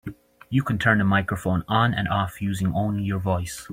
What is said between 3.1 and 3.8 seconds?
voice.